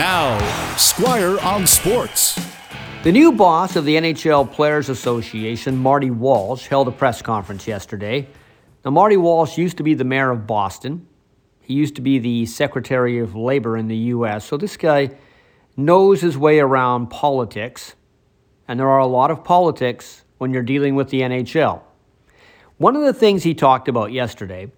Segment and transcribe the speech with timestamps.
[0.00, 0.38] Now,
[0.78, 2.40] Squire on Sports.
[3.02, 8.26] The new boss of the NHL Players Association, Marty Walsh, held a press conference yesterday.
[8.82, 11.06] Now, Marty Walsh used to be the mayor of Boston.
[11.60, 15.10] He used to be the Secretary of Labor in the U.S., so this guy
[15.76, 17.94] knows his way around politics,
[18.66, 21.82] and there are a lot of politics when you're dealing with the NHL.
[22.78, 24.72] One of the things he talked about yesterday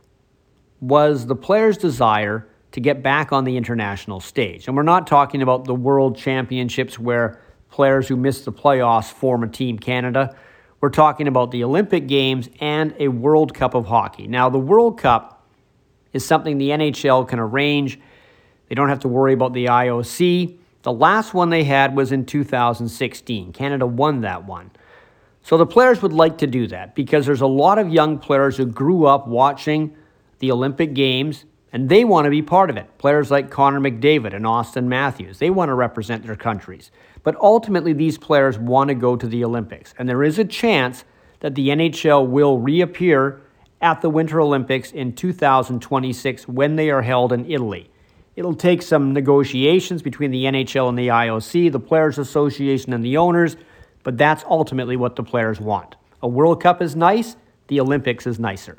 [0.80, 4.66] was the players' desire to get back on the international stage.
[4.66, 9.42] And we're not talking about the World Championships where players who miss the playoffs form
[9.42, 10.36] a Team Canada.
[10.80, 14.26] We're talking about the Olympic Games and a World Cup of hockey.
[14.26, 15.46] Now, the World Cup
[16.12, 18.00] is something the NHL can arrange.
[18.68, 20.58] They don't have to worry about the IOC.
[20.82, 23.52] The last one they had was in 2016.
[23.52, 24.70] Canada won that one.
[25.42, 28.56] So the players would like to do that because there's a lot of young players
[28.56, 29.96] who grew up watching
[30.38, 32.86] the Olympic Games and they want to be part of it.
[32.98, 36.90] Players like Connor McDavid and Austin Matthews, they want to represent their countries.
[37.22, 39.94] But ultimately, these players want to go to the Olympics.
[39.98, 41.04] And there is a chance
[41.40, 43.40] that the NHL will reappear
[43.80, 47.90] at the Winter Olympics in 2026 when they are held in Italy.
[48.36, 53.16] It'll take some negotiations between the NHL and the IOC, the Players Association, and the
[53.16, 53.56] owners,
[54.04, 55.96] but that's ultimately what the players want.
[56.22, 57.36] A World Cup is nice,
[57.66, 58.78] the Olympics is nicer.